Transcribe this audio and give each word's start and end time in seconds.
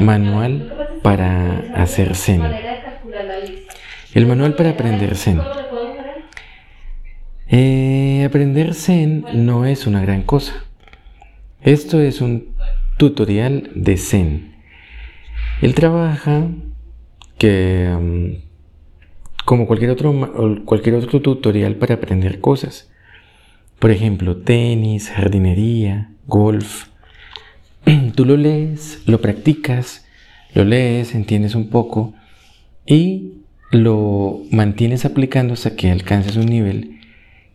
manual 0.00 1.00
para 1.02 1.58
hacer 1.74 2.14
Zen. 2.14 2.42
El 4.14 4.26
manual 4.26 4.54
para 4.54 4.70
aprender 4.70 5.16
Zen. 5.16 5.40
Eh, 7.48 8.24
aprender 8.26 8.74
Zen 8.74 9.24
no 9.32 9.64
es 9.64 9.86
una 9.86 10.02
gran 10.02 10.22
cosa. 10.22 10.64
Esto 11.62 12.00
es 12.00 12.20
un 12.20 12.54
tutorial 12.96 13.70
de 13.74 13.96
Zen. 13.96 14.54
Él 15.60 15.74
trabaja 15.74 16.48
que 17.38 17.96
mm, 17.98 18.48
como 19.44 19.66
cualquier 19.66 19.90
otro, 19.90 20.64
cualquier 20.66 20.96
otro 20.96 21.20
tutorial 21.20 21.76
para 21.76 21.94
aprender 21.94 22.40
cosas. 22.40 22.90
Por 23.78 23.90
ejemplo, 23.90 24.36
tenis, 24.36 25.10
jardinería, 25.10 26.10
golf. 26.26 26.88
Tú 28.14 28.24
lo 28.24 28.36
lees, 28.36 29.02
lo 29.06 29.20
practicas, 29.20 30.06
lo 30.54 30.64
lees, 30.64 31.14
entiendes 31.14 31.54
un 31.54 31.68
poco 31.68 32.14
y 32.86 33.34
lo 33.70 34.42
mantienes 34.50 35.04
aplicando 35.04 35.54
hasta 35.54 35.76
que 35.76 35.90
alcances 35.90 36.36
un 36.36 36.46
nivel 36.46 37.00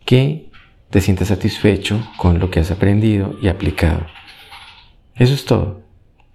que 0.04 0.48
te 0.90 1.00
sientas 1.00 1.28
satisfecho 1.28 2.06
con 2.16 2.38
lo 2.38 2.50
que 2.50 2.60
has 2.60 2.70
aprendido 2.70 3.36
y 3.42 3.48
aplicado. 3.48 4.06
Eso 5.16 5.34
es 5.34 5.44
todo. 5.44 5.82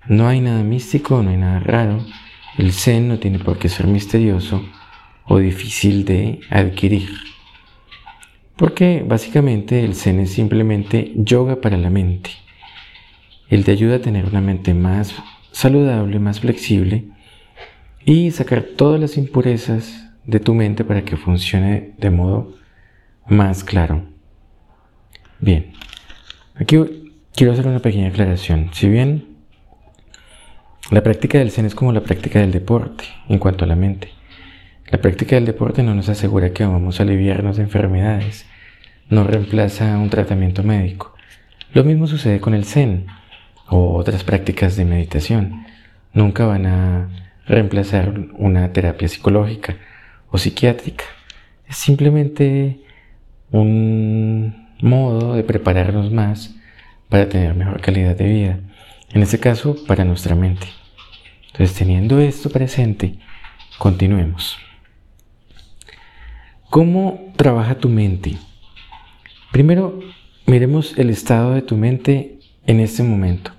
No 0.08 0.28
hay 0.28 0.42
nada 0.42 0.64
místico, 0.64 1.22
no 1.24 1.30
hay 1.30 1.38
nada 1.38 1.60
raro. 1.60 2.06
El 2.58 2.74
Zen 2.74 3.08
no 3.08 3.20
tiene 3.20 3.40
por 3.40 3.58
qué 3.58 3.70
ser 3.70 3.88
misterioso 3.88 4.66
o 5.26 5.38
difícil 5.38 6.04
de 6.04 6.42
adquirir. 6.50 7.10
Porque 8.58 9.04
básicamente 9.08 9.86
el 9.86 9.96
Zen 9.96 10.20
es 10.20 10.32
simplemente 10.32 11.14
yoga 11.16 11.62
para 11.62 11.78
la 11.78 11.90
mente. 11.90 12.32
Él 13.50 13.66
te 13.66 13.72
ayuda 13.72 13.96
a 13.96 14.02
tener 14.02 14.26
una 14.26 14.42
mente 14.42 14.74
más 14.74 15.16
saludable, 15.52 16.20
más 16.20 16.40
flexible 16.40 17.06
y 18.06 18.32
sacar 18.32 18.64
todas 18.64 19.00
las 19.00 19.18
impurezas 19.18 20.10
de 20.26 20.40
tu 20.40 20.54
mente 20.54 20.84
para 20.84 21.04
que 21.04 21.18
funcione 21.18 21.94
de 21.98 22.12
modo 22.12 22.54
más 23.28 23.64
claro. 23.64 24.04
Bien, 25.40 25.74
aquí 26.56 26.78
quiero 27.36 27.54
hacer 27.54 27.68
una 27.68 27.80
pequeña 27.80 28.10
aclaración. 28.10 28.70
Si 28.74 28.88
bien 28.88 29.38
la 30.92 31.02
práctica 31.02 31.40
del 31.40 31.52
Zen 31.52 31.66
es 31.66 31.76
como 31.76 31.92
la 31.92 32.02
práctica 32.02 32.40
del 32.40 32.52
deporte 32.52 33.06
en 33.28 33.40
cuanto 33.40 33.66
a 33.66 33.68
la 33.68 33.76
mente, 33.76 34.10
la 34.92 35.00
práctica 35.00 35.36
del 35.36 35.46
deporte 35.46 35.84
no 35.84 35.96
nos 35.96 36.10
asegura 36.10 36.52
que 36.52 36.66
vamos 36.66 37.00
a 37.00 37.04
aliviarnos 37.04 37.58
de 37.58 37.64
enfermedades, 37.64 38.46
no 39.10 39.24
reemplaza 39.24 39.98
un 39.98 40.10
tratamiento 40.10 40.64
médico. 40.64 41.16
Lo 41.74 41.84
mismo 41.84 42.08
sucede 42.08 42.40
con 42.40 42.54
el 42.54 42.66
Zen 42.66 43.06
o 43.70 43.96
otras 43.96 44.24
prácticas 44.24 44.76
de 44.76 44.86
meditación. 44.86 45.66
Nunca 46.14 46.46
van 46.46 46.66
a 46.66 47.10
reemplazar 47.46 48.14
una 48.38 48.72
terapia 48.74 49.08
psicológica 49.08 49.78
o 50.30 50.38
psiquiátrica. 50.38 51.06
Es 51.68 51.78
simplemente 51.78 52.80
un 53.52 54.70
modo 54.82 55.34
de 55.34 55.44
prepararnos 55.44 56.12
más 56.12 56.56
para 57.10 57.28
tener 57.28 57.56
mejor 57.56 57.82
calidad 57.82 58.16
de 58.16 58.26
vida. 58.26 58.60
En 59.12 59.24
este 59.24 59.40
caso, 59.40 59.76
para 59.88 60.06
nuestra 60.06 60.36
mente. 60.36 60.68
Entonces, 61.48 61.76
teniendo 61.76 62.20
esto 62.20 62.50
presente, 62.50 63.16
continuemos. 63.78 64.58
¿Cómo 66.70 67.34
trabaja 67.36 67.80
tu 67.80 67.90
mente? 67.90 68.38
Primero, 69.52 70.00
miremos 70.46 70.96
el 71.00 71.10
estado 71.10 71.56
de 71.56 71.64
tu 71.64 71.76
mente 71.76 72.38
en 72.68 72.80
este 72.80 73.02
momento. 73.02 73.52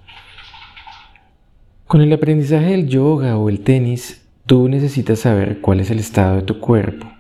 Con 1.91 2.03
el 2.03 2.13
aprendizaje 2.13 2.71
del 2.71 2.87
yoga 2.87 3.37
o 3.37 3.49
el 3.49 3.63
tenis, 3.65 4.25
tú 4.47 4.69
necesitas 4.69 5.19
saber 5.19 5.61
cuál 5.61 5.81
es 5.81 5.91
el 5.91 5.99
estado 5.99 6.37
de 6.37 6.43
tu 6.43 6.61
cuerpo, 6.61 7.13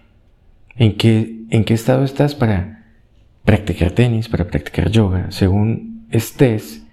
en 0.76 0.96
qué, 0.96 1.40
en 1.50 1.64
qué 1.64 1.74
estado 1.74 2.04
estás 2.04 2.36
para 2.36 2.84
practicar 3.44 3.90
tenis, 3.90 4.28
para 4.28 4.46
practicar 4.46 4.88
yoga. 4.88 5.32
Según 5.32 6.06
estés 6.12 6.86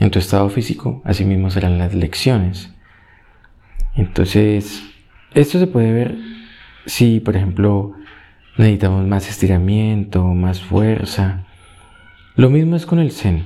en 0.00 0.10
tu 0.10 0.18
estado 0.18 0.48
físico, 0.48 1.02
así 1.04 1.24
mismo 1.24 1.50
serán 1.50 1.78
las 1.78 1.94
lecciones. 1.94 2.74
Entonces, 3.94 4.82
esto 5.34 5.60
se 5.60 5.68
puede 5.68 5.92
ver 5.92 6.18
si, 6.84 7.20
por 7.20 7.36
ejemplo, 7.36 7.92
necesitamos 8.58 9.06
más 9.06 9.30
estiramiento, 9.30 10.24
más 10.24 10.60
fuerza. 10.60 11.46
Lo 12.34 12.50
mismo 12.50 12.74
es 12.74 12.86
con 12.86 12.98
el 12.98 13.12
Zen. 13.12 13.44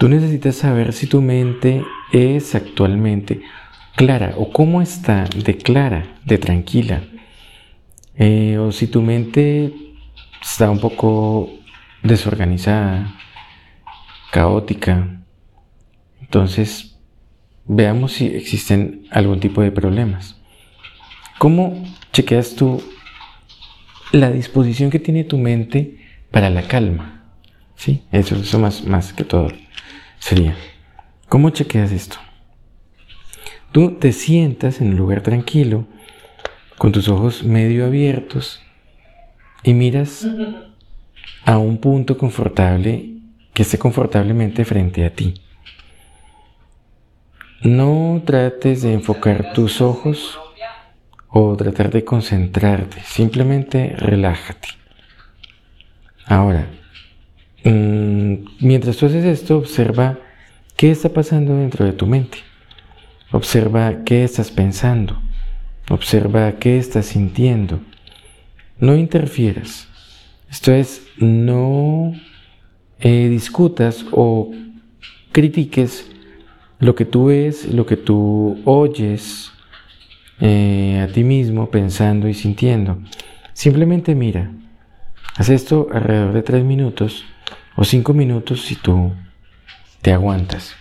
Tú 0.00 0.08
necesitas 0.08 0.56
saber 0.56 0.94
si 0.94 1.06
tu 1.06 1.20
mente 1.20 1.84
es 2.10 2.54
actualmente 2.54 3.42
clara 3.96 4.32
o 4.38 4.50
cómo 4.50 4.80
está 4.80 5.26
de 5.26 5.58
clara, 5.58 6.16
de 6.24 6.38
tranquila. 6.38 7.02
Eh, 8.16 8.56
o 8.56 8.72
si 8.72 8.86
tu 8.86 9.02
mente 9.02 9.74
está 10.40 10.70
un 10.70 10.80
poco 10.80 11.50
desorganizada, 12.02 13.14
caótica. 14.30 15.20
Entonces, 16.22 16.96
veamos 17.66 18.12
si 18.12 18.24
existen 18.24 19.06
algún 19.10 19.38
tipo 19.38 19.60
de 19.60 19.70
problemas. 19.70 20.40
¿Cómo 21.36 21.84
chequeas 22.10 22.54
tú 22.54 22.82
la 24.12 24.30
disposición 24.30 24.88
que 24.88 24.98
tiene 24.98 25.24
tu 25.24 25.36
mente 25.36 25.98
para 26.30 26.48
la 26.48 26.62
calma? 26.62 27.22
¿Sí? 27.76 28.02
Eso, 28.10 28.36
eso 28.36 28.58
más, 28.58 28.82
más 28.86 29.12
que 29.12 29.24
todo 29.24 29.50
sería, 30.20 30.54
¿cómo 31.28 31.50
chequeas 31.50 31.90
esto? 31.90 32.18
Tú 33.72 33.96
te 33.98 34.12
sientas 34.12 34.80
en 34.80 34.90
un 34.90 34.96
lugar 34.96 35.22
tranquilo, 35.22 35.86
con 36.78 36.92
tus 36.92 37.08
ojos 37.08 37.42
medio 37.42 37.84
abiertos, 37.86 38.62
y 39.64 39.74
miras 39.74 40.26
a 41.44 41.58
un 41.58 41.78
punto 41.78 42.16
confortable 42.16 43.16
que 43.52 43.62
esté 43.62 43.78
confortablemente 43.78 44.64
frente 44.64 45.04
a 45.04 45.12
ti. 45.12 45.34
No 47.62 48.22
trates 48.24 48.82
de 48.82 48.92
enfocar 48.92 49.52
tus 49.52 49.80
ojos 49.80 50.38
o 51.28 51.56
tratar 51.56 51.90
de 51.90 52.04
concentrarte, 52.04 53.00
simplemente 53.02 53.94
relájate. 53.96 54.68
Ahora, 56.26 56.66
Mm, 57.64 57.99
mientras 58.60 58.96
tú 58.96 59.06
haces 59.06 59.24
esto, 59.24 59.58
observa 59.58 60.18
qué 60.76 60.90
está 60.90 61.08
pasando 61.08 61.56
dentro 61.56 61.84
de 61.84 61.92
tu 61.92 62.06
mente. 62.06 62.38
Observa 63.32 64.04
qué 64.04 64.24
estás 64.24 64.50
pensando. 64.50 65.20
Observa 65.88 66.52
qué 66.52 66.78
estás 66.78 67.06
sintiendo. 67.06 67.80
No 68.78 68.96
interfieras. 68.96 69.88
Esto 70.50 70.72
es, 70.72 71.06
no 71.18 72.12
eh, 73.00 73.28
discutas 73.28 74.04
o 74.10 74.50
critiques 75.32 76.10
lo 76.78 76.94
que 76.94 77.04
tú 77.04 77.26
ves, 77.26 77.66
lo 77.66 77.86
que 77.86 77.96
tú 77.96 78.60
oyes 78.64 79.52
eh, 80.40 81.06
a 81.06 81.12
ti 81.12 81.22
mismo 81.22 81.70
pensando 81.70 82.26
y 82.28 82.34
sintiendo. 82.34 82.98
Simplemente 83.52 84.14
mira. 84.14 84.50
Haz 85.36 85.48
esto 85.50 85.88
alrededor 85.92 86.32
de 86.32 86.42
tres 86.42 86.64
minutos 86.64 87.24
o 87.76 87.84
cinco 87.84 88.14
minutos 88.14 88.62
si 88.62 88.76
tú 88.76 89.12
te 90.02 90.12
aguantas. 90.12 90.76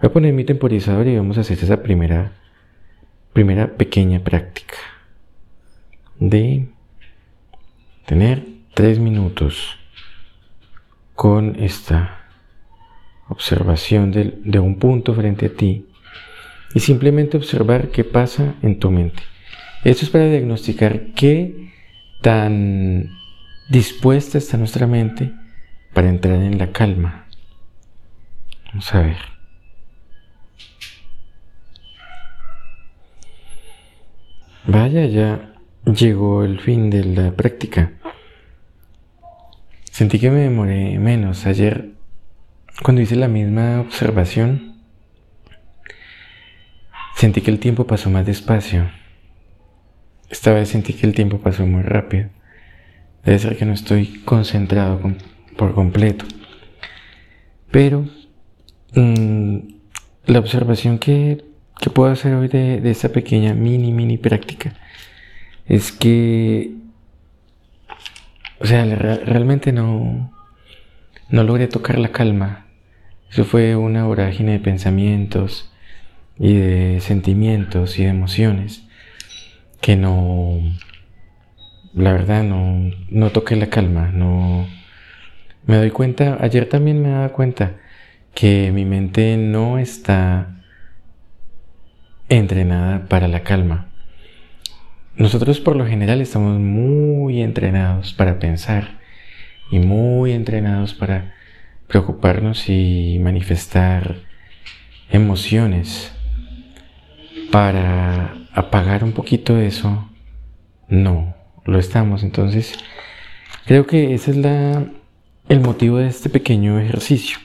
Voy 0.00 0.08
a 0.08 0.12
poner 0.12 0.32
mi 0.32 0.44
temporizador 0.44 1.06
y 1.06 1.16
vamos 1.16 1.38
a 1.38 1.42
hacer 1.42 1.58
esa 1.58 1.82
primera, 1.82 2.32
primera 3.32 3.76
pequeña 3.76 4.20
práctica 4.20 4.76
de 6.18 6.68
tener 8.06 8.44
tres 8.74 8.98
minutos 8.98 9.78
con 11.14 11.56
esta 11.62 12.26
observación 13.28 14.10
de, 14.12 14.38
de 14.44 14.58
un 14.58 14.78
punto 14.78 15.14
frente 15.14 15.46
a 15.46 15.52
ti 15.52 15.86
y 16.74 16.80
simplemente 16.80 17.36
observar 17.36 17.88
qué 17.88 18.04
pasa 18.04 18.54
en 18.62 18.78
tu 18.78 18.90
mente. 18.90 19.22
Esto 19.84 20.04
es 20.04 20.10
para 20.10 20.26
diagnosticar 20.28 21.12
qué 21.14 21.70
tan 22.22 23.10
dispuesta 23.72 24.36
está 24.36 24.58
nuestra 24.58 24.86
mente 24.86 25.32
para 25.94 26.10
entrar 26.10 26.34
en 26.34 26.58
la 26.58 26.72
calma. 26.72 27.24
Vamos 28.66 28.94
a 28.94 29.00
ver. 29.00 29.16
Vaya, 34.66 35.06
ya 35.06 35.54
llegó 35.86 36.44
el 36.44 36.60
fin 36.60 36.90
de 36.90 37.02
la 37.02 37.32
práctica. 37.32 37.92
Sentí 39.90 40.18
que 40.18 40.30
me 40.30 40.40
demoré 40.40 40.98
menos. 40.98 41.46
Ayer, 41.46 41.92
cuando 42.82 43.00
hice 43.00 43.16
la 43.16 43.28
misma 43.28 43.80
observación, 43.80 44.82
sentí 47.16 47.40
que 47.40 47.50
el 47.50 47.58
tiempo 47.58 47.86
pasó 47.86 48.10
más 48.10 48.26
despacio. 48.26 48.90
Esta 50.28 50.52
vez 50.52 50.68
sentí 50.68 50.92
que 50.92 51.06
el 51.06 51.14
tiempo 51.14 51.38
pasó 51.38 51.66
muy 51.66 51.82
rápido. 51.82 52.28
Debe 53.24 53.38
ser 53.38 53.56
que 53.56 53.64
no 53.64 53.72
estoy 53.72 54.20
concentrado 54.24 55.00
por 55.56 55.74
completo. 55.74 56.24
Pero 57.70 58.06
mm, 58.94 59.58
la 60.26 60.38
observación 60.38 60.98
que, 60.98 61.44
puedo 61.94 62.12
hacer 62.12 62.34
hoy 62.34 62.48
de, 62.48 62.88
esta 62.90 63.08
pequeña 63.10 63.54
mini, 63.54 63.92
mini 63.92 64.18
práctica 64.18 64.74
es 65.66 65.90
que, 65.90 66.74
o 68.60 68.66
sea, 68.66 68.84
realmente 68.84 69.72
no, 69.72 70.32
no 71.28 71.44
logré 71.44 71.66
tocar 71.68 71.98
la 71.98 72.12
calma. 72.12 72.66
Eso 73.30 73.44
fue 73.44 73.74
una 73.74 74.04
vorágine 74.04 74.52
de 74.52 74.58
pensamientos 74.60 75.72
y 76.38 76.54
de 76.54 77.00
sentimientos 77.00 77.98
y 77.98 78.04
de 78.04 78.10
emociones 78.10 78.82
que 79.80 79.96
no, 79.96 80.60
la 81.94 82.12
verdad, 82.12 82.42
no, 82.42 82.90
no 83.10 83.30
toqué 83.30 83.56
la 83.56 83.68
calma, 83.68 84.10
no, 84.12 84.66
me 85.66 85.76
doy 85.76 85.90
cuenta, 85.90 86.38
ayer 86.40 86.68
también 86.68 87.02
me 87.02 87.10
daba 87.10 87.30
cuenta 87.30 87.74
que 88.34 88.72
mi 88.72 88.84
mente 88.84 89.36
no 89.36 89.78
está 89.78 90.62
entrenada 92.28 93.06
para 93.08 93.28
la 93.28 93.42
calma. 93.42 93.88
Nosotros 95.16 95.60
por 95.60 95.76
lo 95.76 95.86
general 95.86 96.20
estamos 96.22 96.58
muy 96.58 97.42
entrenados 97.42 98.14
para 98.14 98.38
pensar 98.38 99.00
y 99.70 99.78
muy 99.78 100.32
entrenados 100.32 100.94
para 100.94 101.34
preocuparnos 101.88 102.68
y 102.70 103.18
manifestar 103.20 104.16
emociones. 105.10 106.12
Para 107.50 108.34
apagar 108.54 109.04
un 109.04 109.12
poquito 109.12 109.58
eso, 109.58 110.08
no, 110.88 111.34
lo 111.64 111.78
estamos. 111.78 112.22
Entonces, 112.22 112.74
creo 113.66 113.86
que 113.86 114.14
ese 114.14 114.32
es 114.32 114.36
la, 114.36 114.84
el 115.48 115.60
motivo 115.60 115.98
de 115.98 116.08
este 116.08 116.28
pequeño 116.28 116.78
ejercicio. 116.78 117.38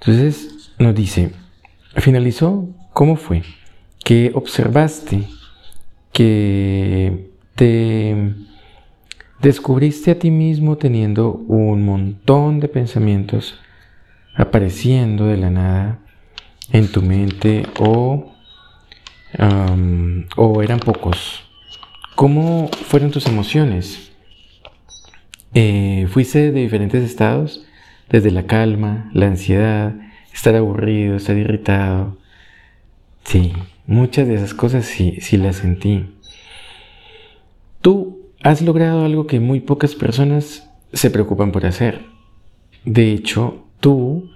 Entonces 0.00 0.72
nos 0.78 0.94
dice, 0.94 1.30
finalizó, 1.96 2.68
¿cómo 2.92 3.16
fue? 3.16 3.42
Que 4.04 4.32
observaste, 4.34 5.28
que 6.12 7.30
te 7.54 8.34
descubriste 9.40 10.10
a 10.10 10.18
ti 10.18 10.30
mismo 10.30 10.76
teniendo 10.76 11.32
un 11.32 11.84
montón 11.84 12.58
de 12.58 12.68
pensamientos 12.68 13.58
apareciendo 14.34 15.26
de 15.26 15.36
la 15.36 15.50
nada 15.50 15.98
en 16.72 16.90
tu 16.90 17.02
mente 17.02 17.66
o, 17.78 18.32
o 20.36 20.62
eran 20.62 20.80
pocos. 20.80 21.44
¿Cómo 22.14 22.68
fueron 22.68 23.10
tus 23.10 23.26
emociones? 23.26 24.12
Eh, 25.54 26.06
fuiste 26.10 26.52
de 26.52 26.60
diferentes 26.60 27.02
estados 27.02 27.64
desde 28.10 28.30
la 28.30 28.46
calma, 28.46 29.10
la 29.14 29.26
ansiedad, 29.26 29.94
estar 30.32 30.54
aburrido, 30.54 31.16
estar 31.16 31.36
irritado. 31.36 32.18
Sí, 33.24 33.54
muchas 33.86 34.28
de 34.28 34.34
esas 34.34 34.52
cosas 34.52 34.84
sí, 34.84 35.18
sí 35.20 35.38
las 35.38 35.56
sentí. 35.56 36.04
Tú 37.80 38.20
has 38.42 38.60
logrado 38.60 39.06
algo 39.06 39.26
que 39.26 39.40
muy 39.40 39.60
pocas 39.60 39.94
personas 39.94 40.70
se 40.92 41.10
preocupan 41.10 41.50
por 41.50 41.64
hacer. 41.64 42.04
De 42.84 43.12
hecho, 43.12 43.64
tú 43.80 44.30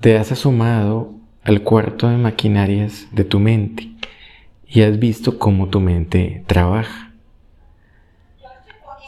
te 0.00 0.18
has 0.18 0.32
asomado 0.32 1.14
al 1.44 1.62
cuarto 1.62 2.08
de 2.08 2.16
maquinarias 2.16 3.06
de 3.12 3.24
tu 3.24 3.38
mente 3.38 3.91
y 4.72 4.82
has 4.82 4.98
visto 4.98 5.38
cómo 5.38 5.68
tu 5.68 5.80
mente 5.80 6.44
trabaja. 6.46 7.12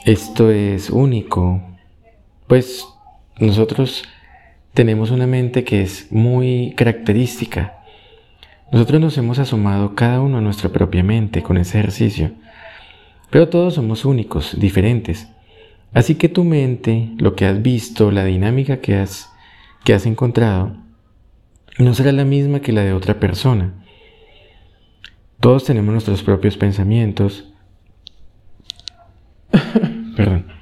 Esto 0.04 0.50
es 0.50 0.90
único, 0.90 1.62
pues 2.46 2.86
nosotros 3.38 4.04
tenemos 4.74 5.10
una 5.10 5.26
mente 5.26 5.64
que 5.64 5.80
es 5.80 6.12
muy 6.12 6.74
característica. 6.76 7.78
Nosotros 8.70 9.00
nos 9.00 9.16
hemos 9.16 9.38
asomado 9.38 9.94
cada 9.94 10.20
uno 10.20 10.38
a 10.38 10.42
nuestra 10.42 10.68
propia 10.68 11.02
mente 11.02 11.42
con 11.42 11.56
ese 11.56 11.78
ejercicio, 11.78 12.32
pero 13.30 13.48
todos 13.48 13.74
somos 13.74 14.04
únicos, 14.04 14.58
diferentes. 14.60 15.28
Así 15.94 16.16
que 16.16 16.28
tu 16.28 16.44
mente, 16.44 17.10
lo 17.16 17.34
que 17.34 17.46
has 17.46 17.62
visto, 17.62 18.10
la 18.10 18.24
dinámica 18.24 18.80
que 18.80 18.96
has, 18.96 19.30
que 19.84 19.94
has 19.94 20.04
encontrado, 20.04 20.76
no 21.78 21.94
será 21.94 22.12
la 22.12 22.24
misma 22.24 22.60
que 22.60 22.72
la 22.72 22.82
de 22.82 22.92
otra 22.92 23.18
persona. 23.18 23.83
Todos 25.44 25.64
tenemos 25.64 25.92
nuestros 25.92 26.22
propios 26.22 26.56
pensamientos. 26.56 27.44
Perdón 30.16 30.54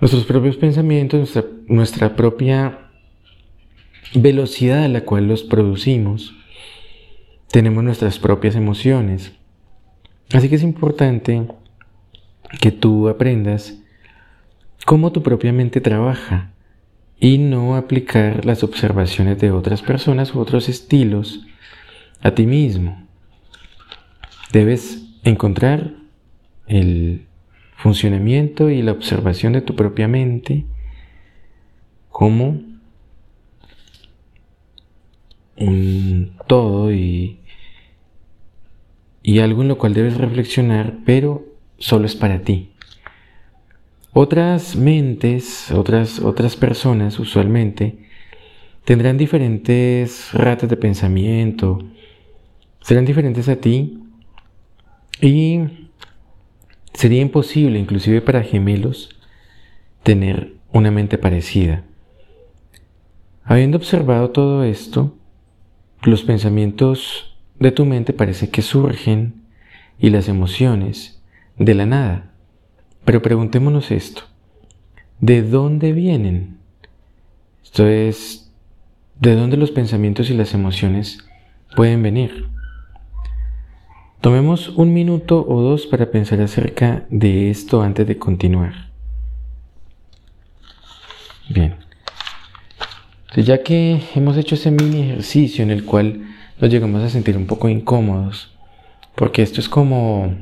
nuestros 0.00 0.24
propios 0.24 0.56
pensamientos, 0.56 1.38
nuestra, 1.66 2.16
propia 2.16 2.78
velocidad 4.14 4.84
a 4.84 4.88
la 4.88 5.02
cual 5.02 5.28
los 5.28 5.42
producimos. 5.42 6.34
Tenemos 7.50 7.84
nuestras 7.84 8.18
propias 8.18 8.54
emociones. 8.54 9.32
Así 10.32 10.48
que 10.48 10.54
es 10.54 10.62
importante 10.62 11.46
que 12.60 12.70
tú 12.70 13.08
aprendas 13.08 13.78
cómo 14.86 15.12
tu 15.12 15.22
propia 15.22 15.52
mente 15.52 15.80
trabaja 15.80 16.52
y 17.18 17.38
no 17.38 17.76
aplicar 17.76 18.44
las 18.46 18.64
observaciones 18.64 19.38
de 19.38 19.50
otras 19.50 19.82
personas 19.82 20.34
u 20.34 20.40
otros 20.40 20.68
estilos 20.68 21.44
a 22.22 22.30
ti 22.30 22.46
mismo. 22.46 23.09
Debes 24.52 25.06
encontrar 25.22 25.94
el 26.66 27.26
funcionamiento 27.76 28.68
y 28.70 28.82
la 28.82 28.92
observación 28.92 29.52
de 29.52 29.62
tu 29.62 29.76
propia 29.76 30.08
mente 30.08 30.64
como 32.08 32.60
un 35.56 36.32
todo 36.46 36.92
y, 36.92 37.38
y 39.22 39.38
algo 39.38 39.62
en 39.62 39.68
lo 39.68 39.78
cual 39.78 39.94
debes 39.94 40.16
reflexionar, 40.16 40.98
pero 41.04 41.46
solo 41.78 42.06
es 42.06 42.16
para 42.16 42.40
ti. 42.40 42.70
Otras 44.12 44.74
mentes, 44.74 45.70
otras, 45.70 46.18
otras 46.18 46.56
personas 46.56 47.20
usualmente, 47.20 47.98
tendrán 48.84 49.16
diferentes 49.16 50.32
ratas 50.32 50.68
de 50.68 50.76
pensamiento, 50.76 51.78
serán 52.80 53.04
diferentes 53.04 53.48
a 53.48 53.56
ti 53.56 53.99
y 55.20 55.80
Sería 57.00 57.22
imposible, 57.22 57.78
inclusive 57.78 58.20
para 58.20 58.42
gemelos, 58.42 59.08
tener 60.02 60.54
una 60.70 60.90
mente 60.90 61.16
parecida. 61.16 61.82
Habiendo 63.42 63.78
observado 63.78 64.30
todo 64.30 64.64
esto, 64.64 65.16
los 66.02 66.22
pensamientos 66.24 67.38
de 67.58 67.72
tu 67.72 67.86
mente 67.86 68.12
parece 68.12 68.50
que 68.50 68.60
surgen 68.60 69.44
y 69.98 70.10
las 70.10 70.28
emociones 70.28 71.22
de 71.56 71.74
la 71.74 71.86
nada. 71.86 72.32
Pero 73.06 73.22
preguntémonos 73.22 73.90
esto, 73.90 74.24
¿de 75.20 75.42
dónde 75.42 75.92
vienen? 75.92 76.58
Esto 77.64 77.86
es, 77.88 78.52
¿de 79.18 79.36
dónde 79.36 79.56
los 79.56 79.70
pensamientos 79.70 80.28
y 80.28 80.34
las 80.34 80.52
emociones 80.52 81.18
pueden 81.74 82.02
venir? 82.02 82.48
Tomemos 84.20 84.68
un 84.68 84.92
minuto 84.92 85.46
o 85.48 85.62
dos 85.62 85.86
para 85.86 86.10
pensar 86.10 86.42
acerca 86.42 87.06
de 87.08 87.50
esto 87.50 87.80
antes 87.80 88.06
de 88.06 88.18
continuar. 88.18 88.90
Bien. 91.48 91.76
ya 93.34 93.62
que 93.62 94.02
hemos 94.14 94.36
hecho 94.36 94.56
ese 94.56 94.70
mini 94.70 95.00
ejercicio 95.00 95.64
en 95.64 95.70
el 95.70 95.86
cual 95.86 96.20
nos 96.60 96.70
llegamos 96.70 97.02
a 97.02 97.08
sentir 97.08 97.34
un 97.38 97.46
poco 97.46 97.70
incómodos, 97.70 98.54
porque 99.14 99.40
esto 99.40 99.58
es 99.58 99.70
como 99.70 100.36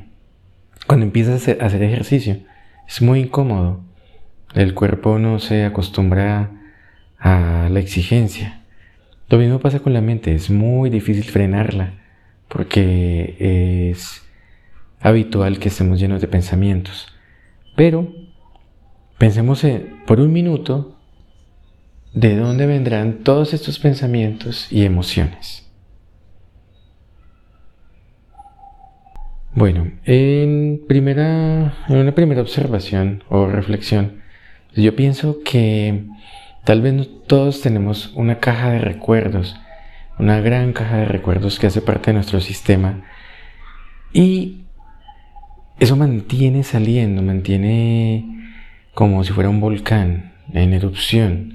cuando 0.88 1.06
empiezas 1.06 1.47
a 1.47 1.64
hacer 1.64 1.80
ejercicio, 1.85 2.38
es 2.88 3.00
muy 3.00 3.20
incómodo. 3.20 3.80
El 4.54 4.75
cuerpo 4.75 5.20
no 5.20 5.38
se 5.38 5.64
acostumbra 5.64 6.50
a 7.16 7.68
la 7.70 7.78
exigencia. 7.78 8.61
Lo 9.28 9.38
mismo 9.38 9.61
pasa 9.61 9.78
con 9.78 9.92
la 9.92 10.00
mente, 10.00 10.35
es 10.35 10.50
muy 10.50 10.90
difícil 10.90 11.25
frenarla 11.25 11.98
porque 12.49 13.90
es 13.90 14.23
habitual 15.00 15.59
que 15.59 15.69
estemos 15.69 16.00
llenos 16.00 16.21
de 16.21 16.28
pensamientos. 16.28 17.07
Pero 17.76 18.12
pensemos 19.19 19.64
por 20.07 20.21
un 20.21 20.33
minuto 20.33 20.97
de 22.14 22.37
dónde 22.37 22.67
vendrán 22.67 23.19
todos 23.23 23.55
estos 23.55 23.78
pensamientos 23.78 24.73
y 24.73 24.85
emociones. 24.85 25.69
Bueno, 29.55 29.90
en, 30.05 30.83
primera, 30.87 31.75
en 31.88 31.97
una 31.97 32.14
primera 32.14 32.40
observación 32.40 33.25
o 33.28 33.47
reflexión, 33.47 34.23
yo 34.75 34.95
pienso 34.95 35.40
que 35.45 36.05
tal 36.64 36.81
vez 36.81 37.09
todos 37.26 37.61
tenemos 37.61 38.12
una 38.14 38.38
caja 38.38 38.71
de 38.71 38.78
recuerdos 38.78 39.57
una 40.18 40.40
gran 40.40 40.72
caja 40.72 40.96
de 40.96 41.04
recuerdos 41.04 41.58
que 41.58 41.66
hace 41.68 41.80
parte 41.80 42.10
de 42.10 42.14
nuestro 42.14 42.40
sistema 42.40 43.04
y 44.12 44.64
eso 45.78 45.96
mantiene 45.96 46.64
saliendo, 46.64 47.22
mantiene 47.22 48.52
como 48.94 49.22
si 49.22 49.32
fuera 49.32 49.48
un 49.50 49.60
volcán 49.60 50.32
en 50.52 50.72
erupción. 50.72 51.54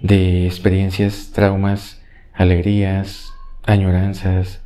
de 0.00 0.46
experiencias, 0.46 1.32
traumas, 1.32 2.02
alegrías, 2.34 3.32
añoranzas 3.64 4.62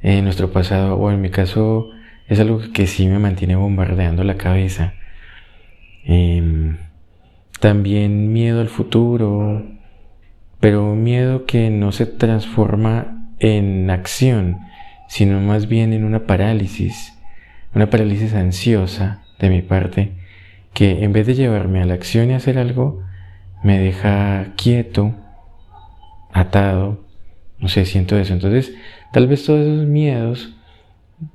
en 0.00 0.24
nuestro 0.24 0.50
pasado 0.50 0.96
o 0.96 1.10
en 1.10 1.20
mi 1.20 1.30
caso 1.30 1.90
es 2.26 2.40
algo 2.40 2.60
que 2.72 2.86
sí 2.86 3.06
me 3.06 3.18
mantiene 3.18 3.56
bombardeando 3.56 4.24
la 4.24 4.36
cabeza. 4.36 4.94
Em, 6.04 6.78
también 7.60 8.32
miedo 8.32 8.60
al 8.60 8.68
futuro, 8.68 9.62
pero 10.60 10.94
miedo 10.94 11.46
que 11.46 11.70
no 11.70 11.92
se 11.92 12.06
transforma 12.06 13.30
en 13.38 13.90
acción, 13.90 14.58
sino 15.08 15.40
más 15.40 15.68
bien 15.68 15.92
en 15.92 16.04
una 16.04 16.26
parálisis, 16.26 17.14
una 17.74 17.90
parálisis 17.90 18.34
ansiosa 18.34 19.22
de 19.38 19.50
mi 19.50 19.62
parte, 19.62 20.12
que 20.72 21.04
en 21.04 21.12
vez 21.12 21.26
de 21.26 21.34
llevarme 21.34 21.82
a 21.82 21.86
la 21.86 21.94
acción 21.94 22.30
y 22.30 22.34
hacer 22.34 22.58
algo, 22.58 23.02
me 23.62 23.78
deja 23.78 24.54
quieto, 24.56 25.14
atado, 26.32 27.04
no 27.58 27.68
sé, 27.68 27.84
siento 27.84 28.18
eso. 28.18 28.32
Entonces, 28.32 28.74
tal 29.12 29.26
vez 29.26 29.44
todos 29.44 29.60
esos 29.60 29.86
miedos 29.86 30.54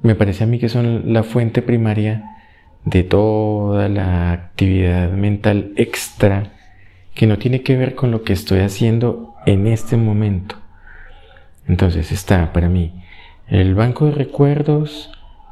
me 0.01 0.15
parece 0.15 0.43
a 0.43 0.47
mí 0.47 0.59
que 0.59 0.69
son 0.69 1.13
la 1.13 1.23
fuente 1.23 1.61
primaria 1.61 2.23
de 2.85 3.03
toda 3.03 3.89
la 3.89 4.31
actividad 4.31 5.11
mental 5.11 5.71
extra 5.75 6.51
que 7.13 7.27
no 7.27 7.37
tiene 7.37 7.61
que 7.61 7.77
ver 7.77 7.95
con 7.95 8.11
lo 8.11 8.23
que 8.23 8.33
estoy 8.33 8.59
haciendo 8.59 9.35
en 9.45 9.67
este 9.67 9.97
momento. 9.97 10.55
Entonces 11.67 12.11
está 12.11 12.53
para 12.53 12.69
mí 12.69 12.93
el 13.47 13.75
banco 13.75 14.05
de 14.05 14.13
recuerdos, 14.13 15.11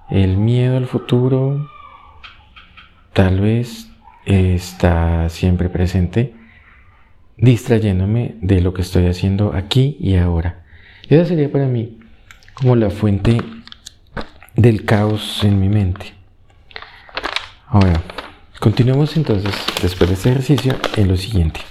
el 0.10 0.38
miedo 0.38 0.78
al 0.78 0.88
futuro, 0.88 1.70
tal 3.12 3.42
vez 3.42 3.90
está 4.26 5.28
siempre 5.28 5.68
presente, 5.68 6.34
distrayéndome 7.36 8.36
de 8.42 8.62
lo 8.62 8.74
que 8.74 8.84
estoy 8.84 9.08
haciendo 9.08 9.54
aquí 9.54 9.98
y 10.00 10.16
ahora. 10.16 10.64
Esa 11.10 11.26
sería 11.26 11.52
para 11.52 11.66
mí 11.66 12.00
como 12.54 12.76
la 12.76 12.90
fuente 12.90 13.42
del 14.56 14.86
caos 14.86 15.44
en 15.44 15.60
mi 15.60 15.68
mente. 15.68 16.14
Ahora, 17.68 18.02
continuemos 18.60 19.16
entonces, 19.18 19.54
después 19.82 20.10
de 20.10 20.16
este 20.16 20.30
ejercicio, 20.30 20.76
en 20.98 21.08
lo 21.08 21.18
siguiente. 21.18 21.62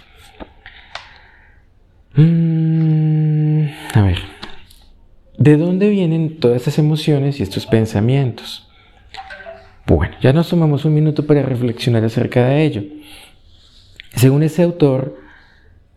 Mm, 2.14 3.68
a 3.94 4.02
ver, 4.02 4.18
¿de 5.36 5.56
dónde 5.56 5.88
vienen 5.90 6.40
todas 6.40 6.56
estas 6.56 6.78
emociones 6.78 7.38
y 7.38 7.42
estos 7.42 7.66
pensamientos? 7.66 8.68
Bueno, 9.86 10.16
ya 10.20 10.32
nos 10.32 10.48
tomamos 10.48 10.84
un 10.84 10.94
minuto 10.94 11.26
para 11.26 11.42
reflexionar 11.42 12.04
acerca 12.04 12.46
de 12.46 12.64
ello. 12.64 12.82
Según 14.14 14.42
ese 14.42 14.62
autor, 14.62 15.16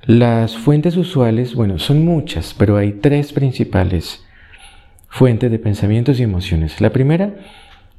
las 0.03 0.57
fuentes 0.57 0.95
usuales, 0.97 1.55
bueno, 1.55 1.79
son 1.79 2.05
muchas, 2.05 2.53
pero 2.53 2.77
hay 2.77 2.93
tres 2.93 3.33
principales 3.33 4.23
fuentes 5.09 5.51
de 5.51 5.59
pensamientos 5.59 6.19
y 6.19 6.23
emociones. 6.23 6.79
La 6.81 6.91
primera 6.91 7.35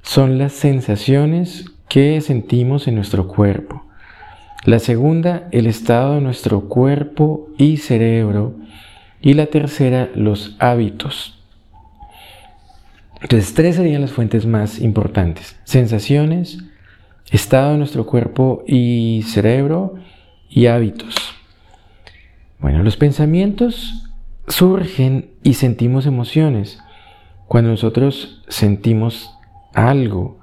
son 0.03 0.39
las 0.39 0.53
sensaciones 0.53 1.72
que 1.93 2.23
sentimos 2.23 2.89
en 2.89 2.95
nuestro 2.95 3.29
cuerpo. 3.29 3.85
La 4.65 4.79
segunda, 4.79 5.47
el 5.51 5.67
estado 5.67 6.15
de 6.15 6.23
nuestro 6.23 6.63
cuerpo 6.63 7.51
y 7.59 7.77
cerebro. 7.77 8.55
Y 9.21 9.35
la 9.35 9.45
tercera, 9.45 10.09
los 10.15 10.57
hábitos. 10.59 11.39
Entonces, 13.21 13.53
tres 13.53 13.77
serían 13.77 14.01
las 14.01 14.11
fuentes 14.11 14.47
más 14.47 14.81
importantes. 14.81 15.61
Sensaciones, 15.65 16.61
estado 17.31 17.73
de 17.73 17.79
nuestro 17.79 18.07
cuerpo 18.07 18.65
y 18.67 19.23
cerebro 19.27 19.97
y 20.49 20.69
hábitos. 20.69 21.15
Bueno, 22.59 22.83
los 22.83 22.97
pensamientos 22.97 24.09
surgen 24.49 25.33
y 25.43 25.55
sentimos 25.55 26.07
emociones. 26.07 26.79
Cuando 27.49 27.69
nosotros 27.69 28.43
sentimos 28.49 29.37
algo, 29.75 30.42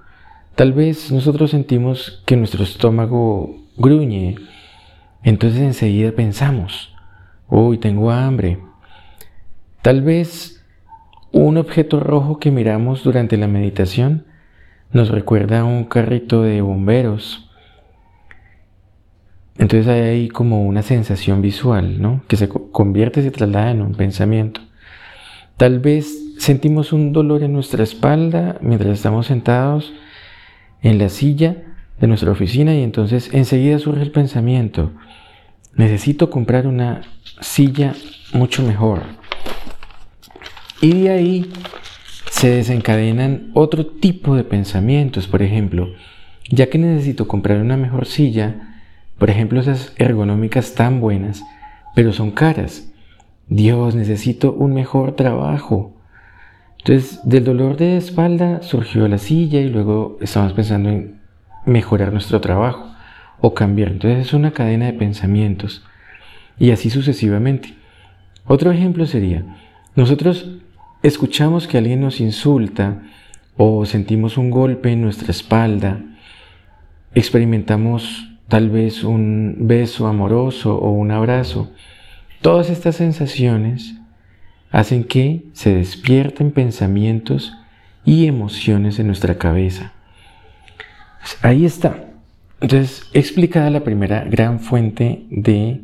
tal 0.60 0.74
vez 0.74 1.10
nosotros 1.10 1.52
sentimos 1.52 2.22
que 2.26 2.36
nuestro 2.36 2.66
estómago 2.66 3.56
gruñe, 3.78 4.36
entonces 5.24 5.62
enseguida 5.62 6.12
pensamos, 6.12 6.94
uy, 7.48 7.78
tengo 7.78 8.12
hambre. 8.12 8.60
Tal 9.82 10.02
vez 10.02 10.62
un 11.32 11.56
objeto 11.56 12.02
rojo 12.02 12.40
que 12.40 12.52
miramos 12.52 13.06
durante 13.06 13.38
la 13.38 13.48
meditación 13.48 14.26
nos 14.92 15.08
recuerda 15.08 15.62
a 15.62 15.64
un 15.64 15.86
carrito 15.86 16.42
de 16.42 16.60
bomberos. 16.60 17.50
Entonces 19.58 19.88
hay 19.88 20.02
ahí 20.02 20.28
como 20.28 20.66
una 20.66 20.82
sensación 20.82 21.42
visual, 21.42 22.02
¿no? 22.02 22.22
Que 22.28 22.36
se 22.36 22.50
convierte 22.50 23.22
y 23.22 23.24
se 23.24 23.32
traslada 23.32 23.72
en 23.72 23.82
un 23.82 23.96
pensamiento. 23.96 24.60
Tal 25.56 25.80
vez 25.80 26.36
sentimos 26.38 26.92
un 26.92 27.14
dolor 27.14 27.44
en 27.44 27.54
nuestra 27.54 27.82
espalda 27.82 28.58
mientras 28.60 28.92
estamos 28.92 29.28
sentados 29.28 29.94
en 30.82 30.98
la 30.98 31.10
silla 31.10 31.58
de 32.00 32.08
nuestra 32.08 32.32
oficina 32.32 32.74
y 32.76 32.84
entonces 32.84 33.30
enseguida 33.34 33.80
surge 33.80 34.02
el 34.02 34.12
pensamiento, 34.12 34.92
necesito 35.76 36.30
comprar 36.30 36.68
una 36.68 37.02
silla 37.42 37.94
mucho 38.34 38.64
mejor. 38.64 39.04
Y 40.82 41.02
de 41.02 41.10
ahí 41.10 41.52
se 42.32 42.50
desencadenan 42.50 43.52
otro 43.54 43.86
tipo 43.86 44.36
de 44.36 44.44
pensamientos, 44.44 45.28
por 45.28 45.42
ejemplo, 45.42 45.90
ya 46.50 46.70
que 46.70 46.78
necesito 46.78 47.28
comprar 47.28 47.60
una 47.60 47.76
mejor 47.76 48.06
silla, 48.06 48.82
por 49.18 49.30
ejemplo 49.30 49.60
esas 49.60 49.94
ergonómicas 49.98 50.74
tan 50.74 51.02
buenas, 51.02 51.44
pero 51.96 52.14
son 52.14 52.32
caras. 52.32 52.92
Dios, 53.50 53.96
necesito 53.96 54.54
un 54.54 54.74
mejor 54.74 55.16
trabajo. 55.16 55.99
Entonces, 56.90 57.20
del 57.24 57.44
dolor 57.44 57.78
de 57.78 57.98
espalda 57.98 58.64
surgió 58.64 59.08
la 59.08 59.20
silla 59.20 59.62
y 59.62 59.70
luego 59.70 60.18
estamos 60.22 60.54
pensando 60.54 60.90
en 60.90 61.20
mejorar 61.64 62.12
nuestro 62.12 62.42
trabajo 62.42 62.92
o 63.40 63.54
cambiar. 63.54 63.90
Entonces 63.90 64.26
es 64.26 64.34
una 64.34 64.54
cadena 64.54 64.88
de 64.88 64.94
pensamientos 64.94 65.86
y 66.58 66.72
así 66.72 66.90
sucesivamente. 66.90 67.76
Otro 68.48 68.72
ejemplo 68.72 69.06
sería, 69.06 69.46
nosotros 69.96 70.50
escuchamos 71.04 71.68
que 71.68 71.78
alguien 71.78 72.02
nos 72.02 72.20
insulta 72.20 73.04
o 73.56 73.86
sentimos 73.86 74.40
un 74.40 74.50
golpe 74.50 74.92
en 74.92 75.04
nuestra 75.04 75.30
espalda, 75.30 76.02
experimentamos 77.14 78.32
tal 78.48 78.72
vez 78.72 79.04
un 79.04 79.58
beso 79.60 80.08
amoroso 80.08 80.76
o 80.76 80.90
un 80.90 81.12
abrazo. 81.12 81.70
Todas 82.42 82.72
estas 82.72 82.96
sensaciones 82.96 83.99
hacen 84.72 85.04
que 85.04 85.44
se 85.54 85.74
despierten 85.74 86.52
pensamientos 86.52 87.54
y 88.06 88.28
emociones 88.28 89.00
en 89.00 89.08
nuestra 89.08 89.38
cabeza. 89.38 89.94
Pues 91.20 91.38
ahí 91.42 91.66
está. 91.66 92.06
Entonces, 92.62 93.10
explicada 93.14 93.70
la 93.70 93.84
primera 93.84 94.24
gran 94.26 94.60
fuente 94.60 95.24
de 95.30 95.82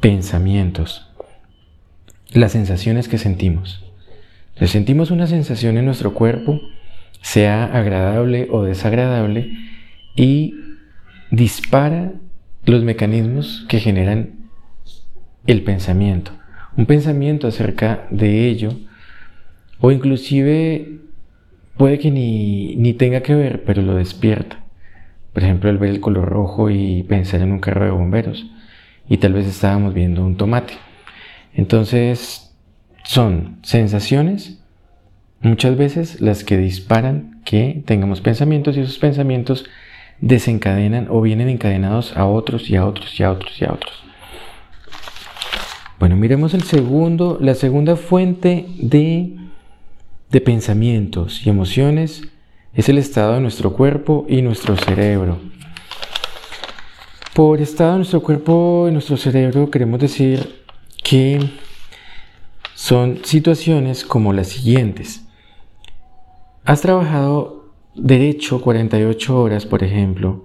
pensamientos, 0.00 1.10
las 2.30 2.52
sensaciones 2.52 3.08
que 3.08 3.18
sentimos. 3.18 3.82
Sentimos 4.66 5.10
una 5.10 5.26
sensación 5.26 5.76
en 5.76 5.84
nuestro 5.84 6.14
cuerpo, 6.14 6.60
sea 7.20 7.64
agradable 7.64 8.48
o 8.50 8.62
desagradable, 8.62 9.52
y 10.14 10.54
dispara 11.30 12.12
los 12.64 12.82
mecanismos 12.82 13.66
que 13.68 13.80
generan 13.80 14.30
el 15.46 15.62
pensamiento 15.62 16.32
un 16.76 16.86
pensamiento 16.86 17.48
acerca 17.48 18.06
de 18.10 18.48
ello, 18.48 18.70
o 19.80 19.90
inclusive 19.90 21.00
puede 21.76 21.98
que 21.98 22.10
ni, 22.10 22.94
tenga 22.94 23.22
que 23.22 23.34
ver, 23.34 23.64
pero 23.64 23.82
lo 23.82 23.94
despierta. 23.94 24.64
Por 25.32 25.42
ejemplo, 25.42 25.68
el 25.68 25.78
ver 25.78 25.90
el 25.90 26.00
color 26.00 26.28
rojo 26.28 26.70
y 26.70 27.02
pensar 27.02 27.42
en 27.42 27.52
un 27.52 27.60
carro 27.60 27.84
de 27.84 27.90
bomberos, 27.90 28.46
y 29.08 29.18
tal 29.18 29.34
vez 29.34 29.46
estábamos 29.46 29.94
viendo 29.94 30.24
un 30.24 30.36
tomate. 30.36 30.74
Entonces, 31.54 32.54
son 33.04 33.58
sensaciones 33.62 34.58
muchas 35.40 35.76
veces 35.76 36.20
las 36.20 36.44
que 36.44 36.56
disparan 36.56 37.40
que 37.44 37.82
tengamos 37.86 38.20
pensamientos 38.20 38.76
y 38.76 38.80
esos 38.80 38.98
pensamientos 38.98 39.66
desencadenan 40.20 41.06
o 41.10 41.20
vienen 41.20 41.48
encadenados 41.48 42.16
a 42.16 42.26
otros 42.26 42.68
y 42.70 42.76
a 42.76 42.86
otros 42.86 43.18
y 43.20 43.22
a 43.22 43.30
otros 43.30 43.60
y 43.60 43.64
a 43.64 43.72
otros. 43.72 44.05
Bueno, 45.98 46.14
miremos 46.16 46.52
el 46.52 46.62
segundo, 46.62 47.38
la 47.40 47.54
segunda 47.54 47.96
fuente 47.96 48.66
de, 48.76 49.34
de 50.30 50.40
pensamientos 50.42 51.46
y 51.46 51.48
emociones 51.48 52.22
es 52.74 52.90
el 52.90 52.98
estado 52.98 53.32
de 53.32 53.40
nuestro 53.40 53.72
cuerpo 53.72 54.26
y 54.28 54.42
nuestro 54.42 54.76
cerebro. 54.76 55.38
Por 57.34 57.62
estado 57.62 57.92
de 57.92 57.96
nuestro 57.98 58.20
cuerpo 58.22 58.86
y 58.88 58.92
nuestro 58.92 59.16
cerebro 59.16 59.70
queremos 59.70 59.98
decir 59.98 60.64
que 61.02 61.38
son 62.74 63.20
situaciones 63.24 64.04
como 64.04 64.34
las 64.34 64.48
siguientes. 64.48 65.24
Has 66.66 66.82
trabajado 66.82 67.72
derecho 67.94 68.60
48 68.60 69.40
horas, 69.40 69.64
por 69.64 69.82
ejemplo, 69.82 70.44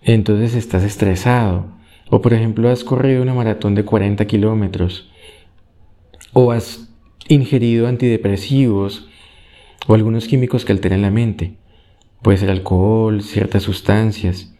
entonces 0.00 0.54
estás 0.54 0.84
estresado 0.84 1.66
O 2.10 2.20
por 2.20 2.34
ejemplo, 2.34 2.68
has 2.68 2.84
corrido 2.84 3.22
una 3.22 3.34
maratón 3.34 3.74
de 3.74 3.84
40 3.84 4.24
kilómetros. 4.26 5.10
O 6.32 6.52
has 6.52 6.88
ingerido 7.28 7.86
antidepresivos 7.88 9.08
o 9.86 9.94
algunos 9.94 10.26
químicos 10.26 10.64
que 10.64 10.72
alteran 10.72 11.02
la 11.02 11.10
mente. 11.10 11.54
Puede 12.22 12.38
ser 12.38 12.50
alcohol, 12.50 13.22
ciertas 13.22 13.62
sustancias 13.62 14.54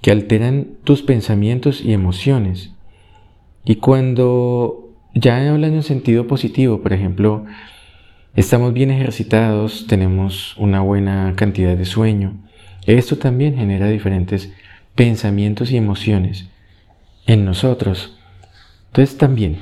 que 0.00 0.10
alteran 0.10 0.76
tus 0.84 1.02
pensamientos 1.02 1.80
y 1.80 1.92
emociones. 1.92 2.72
Y 3.64 3.76
cuando 3.76 4.92
ya 5.14 5.50
hablan 5.50 5.74
en 5.74 5.82
sentido 5.82 6.26
positivo, 6.26 6.82
por 6.82 6.92
ejemplo, 6.92 7.46
estamos 8.36 8.74
bien 8.74 8.90
ejercitados, 8.90 9.86
tenemos 9.86 10.56
una 10.58 10.82
buena 10.82 11.32
cantidad 11.36 11.76
de 11.76 11.86
sueño, 11.86 12.34
esto 12.86 13.16
también 13.16 13.56
genera 13.56 13.88
diferentes 13.88 14.52
pensamientos 14.94 15.70
y 15.70 15.78
emociones 15.78 16.50
en 17.26 17.44
nosotros. 17.44 18.16
Entonces 18.86 19.16
también, 19.16 19.58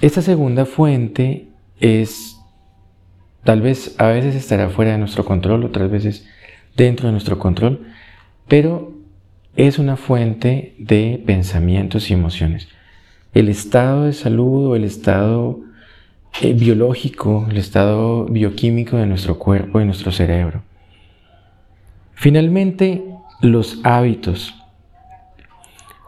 esta 0.00 0.22
segunda 0.22 0.66
fuente 0.66 1.48
es, 1.78 2.38
tal 3.44 3.60
vez 3.60 3.94
a 3.98 4.08
veces 4.08 4.34
estará 4.34 4.68
fuera 4.70 4.92
de 4.92 4.98
nuestro 4.98 5.24
control, 5.24 5.64
otras 5.64 5.90
veces 5.90 6.26
dentro 6.76 7.06
de 7.06 7.12
nuestro 7.12 7.38
control, 7.38 7.86
pero 8.48 8.92
es 9.56 9.78
una 9.78 9.96
fuente 9.96 10.74
de 10.78 11.22
pensamientos 11.24 12.10
y 12.10 12.14
emociones. 12.14 12.68
El 13.32 13.48
estado 13.48 14.04
de 14.04 14.12
salud 14.12 14.68
o 14.68 14.76
el 14.76 14.84
estado 14.84 15.60
eh, 16.40 16.52
biológico, 16.52 17.46
el 17.50 17.58
estado 17.58 18.24
bioquímico 18.24 18.96
de 18.96 19.06
nuestro 19.06 19.38
cuerpo 19.38 19.80
y 19.80 19.84
nuestro 19.84 20.10
cerebro. 20.12 20.62
Finalmente, 22.14 23.04
los 23.40 23.80
hábitos. 23.84 24.54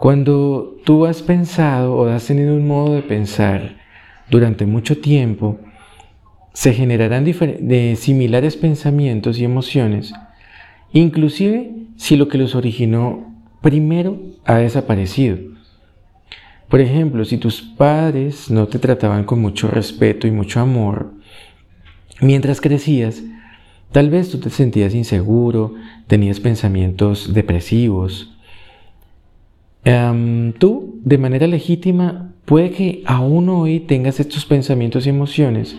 Cuando 0.02 0.80
tú 0.82 1.06
has 1.06 1.23
pensado 1.23 1.94
o 1.94 2.09
has 2.09 2.26
tenido 2.26 2.56
un 2.56 2.66
modo 2.66 2.94
de 2.97 3.02
pensar 3.02 3.76
durante 4.28 4.66
mucho 4.66 4.99
tiempo, 4.99 5.61
se 6.52 6.75
generarán 6.75 7.25
similares 7.94 8.56
pensamientos 8.56 9.38
y 9.38 9.44
emociones, 9.44 10.12
inclusive 10.92 11.71
si 11.94 12.16
lo 12.16 12.26
que 12.26 12.37
los 12.37 12.56
originó 12.56 13.32
primero 13.61 14.21
ha 14.44 14.56
desaparecido. 14.56 15.38
Por 16.68 16.80
ejemplo, 16.80 17.25
si 17.25 17.38
tus 17.38 17.62
padres 17.62 18.50
no 18.50 18.66
te 18.66 18.80
trataban 18.80 19.23
con 19.23 19.40
mucho 19.40 19.68
respeto 19.68 20.26
y 20.26 20.32
mucho 20.32 20.59
amor, 20.59 21.12
mientras 22.21 22.61
crecías, 22.61 23.23
tal 23.92 24.11
vez 24.11 24.30
tú 24.30 24.38
te 24.38 24.50
sentías 24.50 24.97
inseguro, 24.97 25.75
tenías 26.09 26.40
pensamientos 26.40 27.32
depresivos. 27.32 28.31
Em, 29.84 30.52
tú, 30.52 31.00
de 31.04 31.18
manera 31.18 31.46
legítima, 31.46 32.32
puede 32.44 32.70
que 32.70 33.02
aún 33.06 33.48
hoy 33.48 33.80
tengas 33.80 34.20
estos 34.20 34.46
pensamientos 34.46 35.06
y 35.06 35.10
emociones, 35.10 35.76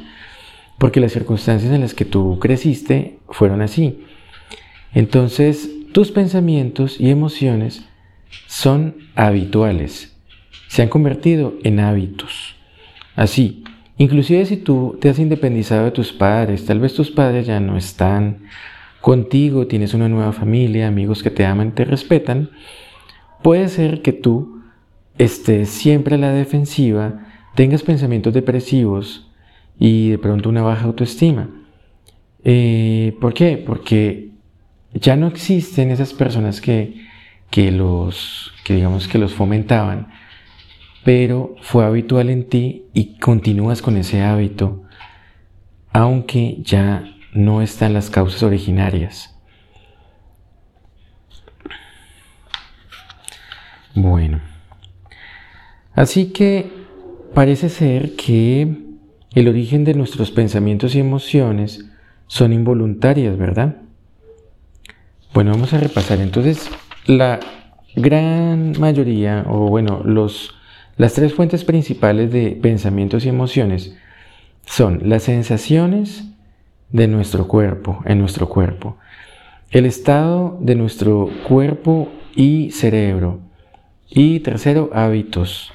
porque 0.78 1.00
las 1.00 1.14
circunstancias 1.14 1.72
en 1.72 1.82
las 1.82 1.94
que 1.94 2.06
tú 2.06 2.38
creciste 2.40 3.20
fueron 3.30 3.62
así. 3.62 4.04
Entonces, 4.94 5.70
tus 5.94 6.12
pensamientos 6.12 7.00
y 7.00 7.10
emociones 7.10 7.86
son 8.48 8.96
habituales, 9.16 10.18
se 10.68 10.82
han 10.82 10.90
convertido 10.90 11.54
en 11.64 11.80
hábitos. 11.80 12.56
Así, 13.16 13.64
inclusive 13.98 14.46
si 14.46 14.58
tú 14.58 14.98
te 15.00 15.10
has 15.10 15.20
independizado 15.20 15.86
de 15.86 15.92
tus 15.92 16.12
padres, 16.12 16.66
tal 16.66 16.80
vez 16.80 16.94
tus 16.94 17.12
padres 17.12 17.46
ya 17.46 17.60
no 17.60 17.78
están 17.78 18.40
contigo, 19.02 19.68
tienes 19.68 19.94
una 19.94 20.10
nueva 20.10 20.34
familia, 20.34 20.88
amigos 20.88 21.24
que 21.24 21.30
te 21.30 21.46
aman 21.46 21.74
te 21.74 21.86
respetan, 21.86 22.50
puede 23.44 23.68
ser 23.68 24.02
que 24.02 24.14
tú 24.14 24.62
estés 25.18 25.70
siempre 25.70 26.16
a 26.16 26.18
la 26.18 26.32
defensiva, 26.32 27.28
tengas 27.56 27.84
pensamientos 27.84 28.34
depresivos 28.34 29.30
y 29.78 30.10
de 30.10 30.18
pronto 30.18 30.50
una 30.50 30.64
baja 30.64 30.86
autoestima. 30.86 31.50
Eh, 32.44 33.16
¿Por 33.22 33.34
qué? 33.34 33.58
Porque 33.58 34.32
ya 34.94 35.16
no 35.16 35.28
existen 35.28 35.92
esas 35.92 36.14
personas 36.14 36.62
que, 36.62 36.96
los, 37.72 38.52
que 38.64 38.76
digamos 38.76 39.08
que 39.08 39.18
los 39.18 39.34
fomentaban, 39.34 40.08
pero 41.04 41.56
fue 41.62 41.86
habitual 41.86 42.30
en 42.30 42.48
ti 42.48 42.86
y 42.94 43.18
continúas 43.20 43.82
con 43.82 43.98
ese 43.98 44.22
hábito, 44.22 44.84
aunque 45.92 46.58
ya 46.62 47.04
no 47.34 47.62
están 47.62 47.94
las 47.94 48.10
causas 48.10 48.44
originarias. 48.44 49.33
Bueno, 53.96 54.42
así 55.94 56.32
que 56.32 56.72
parece 57.34 57.70
ser 57.70 58.16
que 58.16 58.76
el 59.36 59.48
origen 59.48 59.84
de 59.84 59.94
nuestros 59.94 60.32
pensamientos 60.32 60.96
y 60.96 61.00
emociones 61.00 61.86
son 62.28 62.54
involuntarias, 62.54 63.38
¿verdad? 63.38 63.78
Bueno, 65.34 65.52
vamos 65.52 65.74
a 65.74 65.80
repasar. 65.80 66.20
Entonces, 66.20 66.70
la 67.06 67.40
gran 67.96 68.80
mayoría, 68.80 69.46
o 69.48 69.68
bueno, 69.68 70.02
los, 70.04 70.56
las 70.98 71.14
tres 71.14 71.34
fuentes 71.34 71.64
principales 71.64 72.32
de 72.32 72.58
pensamientos 72.62 73.26
y 73.26 73.30
emociones 73.30 73.96
son 74.66 75.10
las 75.10 75.24
sensaciones 75.24 76.24
de 76.92 77.08
nuestro 77.08 77.48
cuerpo, 77.48 78.02
en 78.06 78.20
nuestro 78.20 78.50
cuerpo, 78.50 78.98
el 79.72 79.86
estado 79.86 80.58
de 80.62 80.76
nuestro 80.76 81.30
cuerpo 81.48 82.10
y 82.36 82.70
cerebro, 82.72 83.40
y 84.16 84.40
tercero, 84.42 84.90
hábitos. 84.94 85.72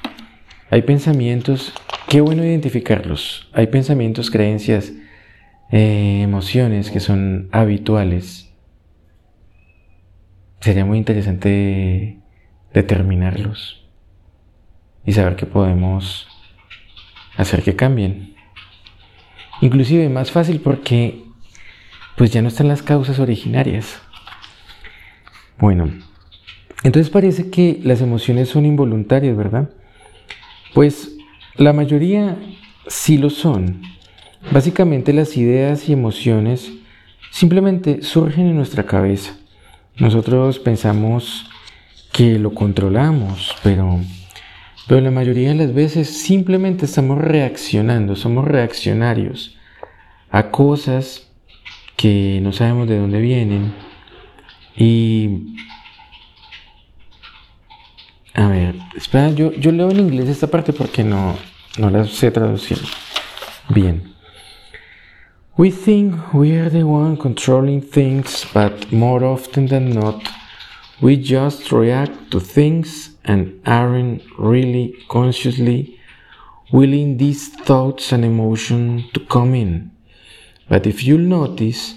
Hay 0.71 0.83
pensamientos, 0.83 1.73
qué 2.09 2.21
bueno 2.21 2.45
identificarlos. 2.45 3.49
Hay 3.53 3.67
pensamientos, 3.67 4.31
creencias, 4.31 4.93
eh, 5.71 6.21
emociones 6.23 6.91
que 6.91 7.01
son 7.01 7.49
habituales 7.53 8.49
sería 10.61 10.85
muy 10.85 10.99
interesante 10.99 12.19
determinarlos 12.73 13.85
y 15.05 15.13
saber 15.13 15.37
que 15.37 15.47
podemos 15.47 16.27
hacer 17.37 17.63
que 17.63 17.77
cambien. 17.77 18.35
Inclusive 19.61 20.09
más 20.09 20.31
fácil 20.31 20.61
porque 20.61 21.25
pues 22.17 22.33
ya 22.33 22.43
no 22.43 22.49
están 22.49 22.69
las 22.69 22.83
causas 22.83 23.19
originarias. 23.19 24.01
Bueno, 25.59 25.91
entonces 26.85 27.11
parece 27.11 27.51
que 27.51 27.81
las 27.83 28.01
emociones 28.01 28.49
son 28.49 28.67
involuntarias, 28.67 29.37
¿verdad? 29.37 29.71
Pues 30.75 31.17
la 31.57 31.73
mayoría 31.73 32.37
sí 32.87 33.19
lo 33.19 33.31
son. 33.31 33.83
Básicamente 34.53 35.13
las 35.13 35.37
ideas 35.37 35.89
y 35.89 35.93
emociones 35.93 36.73
simplemente 37.31 38.03
surgen 38.03 38.47
en 38.47 38.57
nuestra 38.57 38.85
cabeza 38.85 39.35
nosotros 39.99 40.61
pensamos 40.61 41.51
que 42.13 42.39
lo 42.39 42.55
controlamos, 42.55 43.57
pero, 43.65 43.99
pero 44.87 45.01
la 45.01 45.11
mayoría 45.11 45.49
de 45.49 45.57
las 45.57 45.75
veces 45.75 46.09
simplemente 46.09 46.85
estamos 46.85 47.19
reaccionando, 47.19 48.15
somos 48.15 48.47
reaccionarios 48.47 49.57
a 50.31 50.51
cosas 50.51 51.29
que 51.97 52.39
no 52.43 52.53
sabemos 52.53 52.89
de 52.89 52.99
dónde 52.99 53.21
vienen. 53.21 53.75
Y... 54.77 55.57
A 58.39 58.47
ver, 58.47 58.77
espera, 58.95 59.31
yo, 59.31 59.51
yo 59.51 59.73
leo 59.73 59.91
en 59.91 59.99
inglés 59.99 60.29
esta 60.29 60.47
parte 60.47 60.73
porque 60.73 61.03
no, 61.03 61.37
no 61.77 61.91
la 61.91 62.05
sé 62.05 62.31
traducir. 62.31 62.79
Bien. 63.69 64.15
We 65.57 65.73
think 65.73 66.15
we 66.33 66.57
are 66.57 66.71
the 66.71 66.85
one 66.85 67.17
controlling 67.17 67.83
things, 67.83 68.47
but 68.55 68.93
more 68.93 69.25
often 69.25 69.67
than 69.67 69.91
not, 69.91 70.23
we 71.01 71.17
just 71.17 71.73
react 71.73 72.31
to 72.31 72.39
things 72.39 73.17
and 73.25 73.61
aren't 73.67 74.23
really 74.39 74.95
consciously 75.09 75.99
willing 76.71 77.17
these 77.17 77.49
thoughts 77.49 78.13
and 78.13 78.25
emotions 78.25 79.03
to 79.15 79.21
come 79.27 79.57
in. 79.57 79.91
But 80.69 80.87
if 80.87 81.03
you'll 81.03 81.27
notice, 81.27 81.97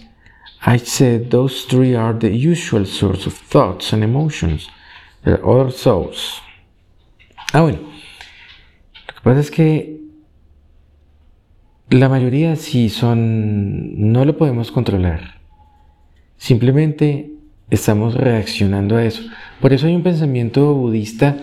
I 0.66 0.78
said 0.78 1.30
those 1.30 1.66
three 1.66 1.94
are 1.94 2.14
the 2.14 2.36
usual 2.36 2.86
source 2.86 3.28
of 3.28 3.36
thoughts 3.36 3.94
and 3.94 4.04
emotions. 4.04 4.68
Other 5.26 5.72
thoughts. 5.72 6.42
Ah, 7.54 7.62
bueno. 7.62 7.80
Lo 7.80 9.14
que 9.14 9.22
pasa 9.24 9.40
es 9.40 9.52
que 9.52 10.02
La 11.92 12.08
mayoría 12.08 12.56
sí 12.56 12.88
son, 12.88 14.14
no 14.14 14.24
lo 14.24 14.38
podemos 14.38 14.72
controlar. 14.72 15.42
Simplemente 16.38 17.34
estamos 17.70 18.14
reaccionando 18.16 18.96
a 18.96 19.04
eso. 19.04 19.24
Por 19.60 19.74
eso 19.74 19.88
hay 19.88 19.96
un 19.96 20.02
pensamiento 20.02 20.74
budista 20.74 21.36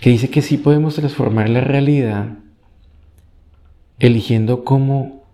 que 0.00 0.10
dice 0.10 0.30
que 0.30 0.40
sí 0.40 0.56
podemos 0.56 0.94
transformar 0.94 1.48
la 1.48 1.62
realidad 1.62 2.38
eligiendo 3.98 4.62
cómo 4.62 5.24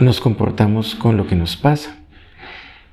nos 0.00 0.18
comportamos 0.18 0.94
con 0.94 1.18
lo 1.18 1.26
que 1.26 1.36
nos 1.36 1.58
pasa. 1.58 1.94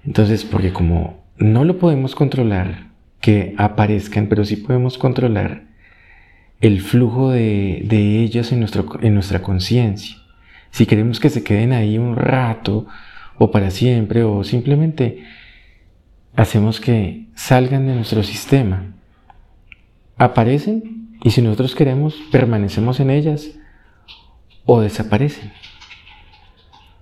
Entonces, 0.05 0.43
porque 0.43 0.73
como 0.73 1.23
no 1.37 1.63
lo 1.63 1.79
podemos 1.79 2.15
controlar, 2.15 2.90
que 3.21 3.53
aparezcan, 3.57 4.27
pero 4.27 4.43
sí 4.43 4.57
podemos 4.57 4.97
controlar 4.97 5.63
el 6.59 6.81
flujo 6.81 7.31
de, 7.31 7.85
ellas 8.23 8.51
en, 8.51 8.59
nuestro, 8.59 8.87
en 9.01 9.13
nuestra 9.13 9.41
conciencia. 9.41 10.17
Si 10.71 10.85
queremos 10.85 11.19
que 11.19 11.29
se 11.29 11.43
queden 11.43 11.73
ahí 11.73 11.97
un 11.97 12.15
rato 12.15 12.87
o 13.37 13.51
para 13.51 13.71
siempre 13.71 14.23
o 14.23 14.43
simplemente 14.43 15.23
hacemos 16.35 16.79
que 16.79 17.27
salgan 17.35 17.87
de 17.87 17.95
nuestro 17.95 18.23
sistema. 18.23 18.93
Aparecen 20.17 21.17
y 21.23 21.31
si 21.31 21.41
nosotros 21.41 21.75
queremos 21.75 22.15
permanecemos 22.31 22.99
en 22.99 23.09
ellas 23.09 23.51
o 24.65 24.81
desaparecen. 24.81 25.51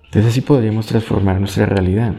Entonces 0.06 0.32
así 0.32 0.40
podríamos 0.40 0.86
transformar 0.86 1.38
nuestra 1.38 1.66
realidad. 1.66 2.14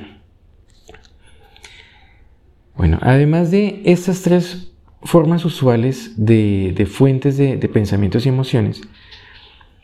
Bueno, 2.82 2.98
además 3.04 3.52
de 3.52 3.84
estas 3.86 4.24
tres 4.24 4.72
formas 5.04 5.46
usuales 5.46 6.13
de, 6.17 6.88
fuentes 6.91 7.38
de, 7.38 7.56
pensamientos 7.72 8.26
y 8.26 8.30
emociones, 8.30 8.82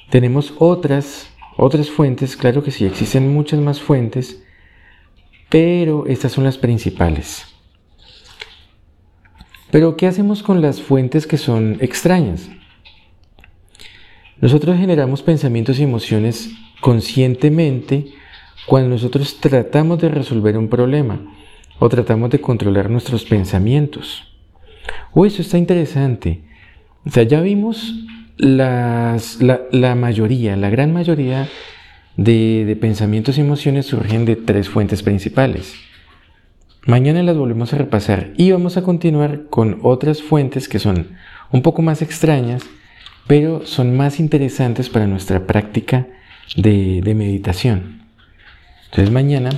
tenemos 0.10 0.56
otras, 0.58 1.30
otras 1.58 1.92
fuentes, 1.92 2.36
claro 2.36 2.64
que 2.64 2.72
sí, 2.72 2.86
existen 2.86 3.32
muchas 3.32 3.60
más 3.60 3.80
fuentes, 3.80 4.42
pero 5.48 6.08
estas 6.08 6.32
son 6.32 6.44
las 6.44 6.58
principales. 6.58 7.46
Pero 9.70 9.96
¿qué 9.96 10.08
hacemos 10.08 10.42
con 10.42 10.64
las 10.64 10.82
fuentes 10.82 11.28
que 11.28 11.38
son 11.38 11.78
extrañas? 11.82 12.50
Nosotros 14.42 14.76
generamos 14.76 15.22
pensamientos 15.22 15.78
y 15.78 15.84
emociones 15.84 16.50
conscientemente 16.82 18.08
cuando 18.66 18.90
nosotros 18.90 19.38
tratamos 19.40 20.00
de 20.00 20.10
resolver 20.10 20.58
un 20.58 20.68
problema 20.68 21.22
o 21.80 21.90
tratamos 21.90 22.30
de 22.30 22.42
controlar 22.42 22.90
nuestros 22.90 23.24
pensamientos. 23.26 24.24
O 25.14 25.26
eso 25.26 25.42
está 25.42 25.58
interesante. 25.58 26.42
O 27.06 27.10
sea, 27.10 27.24
ya 27.24 27.42
vimos 27.42 27.94
la, 28.38 29.18
mayoría, 29.96 30.56
la 30.56 30.70
gran 30.70 30.94
mayoría 30.94 31.48
de, 32.16 32.66
de 32.66 32.76
pensamientos 32.76 33.38
y 33.38 33.42
emociones 33.42 33.88
surgen 33.88 34.26
de 34.26 34.36
tres 34.36 34.70
fuentes 34.70 35.04
principales. 35.04 35.76
Mañana 36.86 37.22
las 37.22 37.36
volvemos 37.36 37.74
a 37.74 37.78
repasar 37.78 38.32
y 38.38 38.52
vamos 38.52 38.78
a 38.78 38.82
continuar 38.82 39.48
con 39.50 39.80
otras 39.84 40.22
fuentes 40.22 40.70
que 40.70 40.80
son 40.80 41.18
un 41.52 41.62
poco 41.62 41.82
más 41.82 42.02
extrañas, 42.02 42.64
pero 43.28 43.66
son 43.66 43.96
más 43.98 44.20
interesantes 44.20 44.90
para 44.90 45.06
nuestra 45.06 45.46
práctica 45.46 46.08
de, 46.56 47.02
meditación. 47.14 48.04
Entonces 48.86 49.12
mañana 49.12 49.50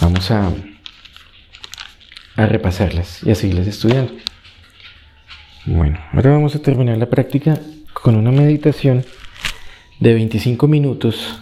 vamos 0.00 0.30
a, 0.32 0.50
a 2.40 2.46
repasarlas 2.46 3.22
y 3.22 3.30
a 3.30 3.34
seguirlas 3.34 3.66
estudiando. 3.66 4.12
Bueno, 5.66 5.98
ahora 6.12 6.30
vamos 6.30 6.54
a 6.56 6.62
terminar 6.62 6.96
la 6.96 7.10
práctica 7.10 7.60
con 7.92 8.16
una 8.16 8.30
meditación 8.30 9.04
de 9.98 10.14
25 10.14 10.66
minutos 10.66 11.38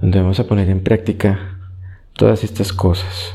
donde 0.00 0.20
vamos 0.20 0.38
a 0.40 0.46
poner 0.46 0.68
en 0.68 0.82
práctica 0.82 1.58
todas 2.12 2.44
estas 2.44 2.72
cosas. 2.72 3.34